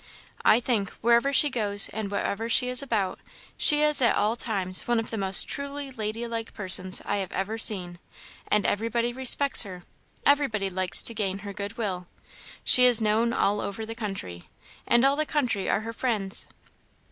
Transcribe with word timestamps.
I 0.43 0.59
think, 0.59 0.89
wherever 1.01 1.31
she 1.31 1.51
goes 1.51 1.87
and 1.89 2.09
whatever 2.09 2.49
she 2.49 2.69
is 2.69 2.81
about, 2.81 3.19
she 3.55 3.83
is 3.83 4.01
at 4.01 4.15
all 4.15 4.35
times 4.35 4.87
one 4.87 4.97
of 4.99 5.11
the 5.11 5.17
most 5.19 5.47
truly 5.47 5.91
lady 5.91 6.25
like 6.25 6.55
persons 6.55 7.03
I 7.05 7.17
have 7.17 7.31
ever 7.31 7.59
seen. 7.59 7.99
And 8.47 8.65
everybody 8.65 9.13
respects 9.13 9.61
her; 9.61 9.83
everybody 10.25 10.71
likes 10.71 11.03
to 11.03 11.13
gain 11.13 11.37
her 11.45 11.53
good 11.53 11.77
will; 11.77 12.07
she 12.63 12.87
is 12.87 12.99
known 12.99 13.31
all 13.31 13.61
over 13.61 13.85
the 13.85 13.93
country; 13.93 14.49
and 14.87 15.05
all 15.05 15.15
the 15.15 15.23
country 15.23 15.69
are 15.69 15.81
her 15.81 15.93
friends." 15.93 16.47